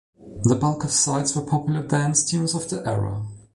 The 0.45 0.55
bulk 0.55 0.83
of 0.83 0.89
sides 0.91 1.35
were 1.35 1.43
popular 1.43 1.83
dance 1.85 2.23
tunes 2.23 2.55
of 2.55 2.67
the 2.71 2.83
era. 2.87 3.23